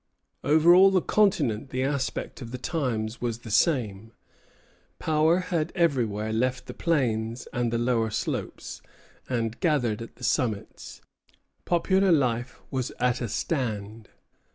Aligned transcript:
Over 0.43 0.73
all 0.73 0.89
the 0.89 0.99
Continent 1.03 1.69
the 1.69 1.83
aspect 1.83 2.41
of 2.41 2.49
the 2.49 2.57
times 2.57 3.21
was 3.21 3.41
the 3.41 3.51
same. 3.51 4.13
Power 4.97 5.37
had 5.41 5.71
everywhere 5.75 6.33
left 6.33 6.65
the 6.65 6.73
plains 6.73 7.47
and 7.53 7.71
the 7.71 7.77
lower 7.77 8.09
slopes, 8.09 8.81
and 9.29 9.59
gathered 9.59 10.01
at 10.01 10.15
the 10.15 10.23
summits. 10.23 11.01
Popular 11.65 12.11
life 12.11 12.59
was 12.71 12.89
at 12.99 13.21
a 13.21 13.27
stand. 13.29 14.09